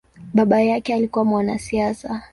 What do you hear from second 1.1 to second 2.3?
mwanasiasa.